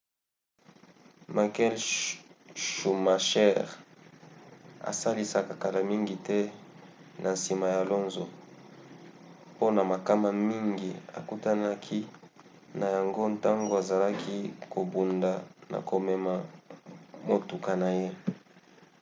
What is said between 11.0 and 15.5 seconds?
akutanaki na yango ntango azalaki kobunda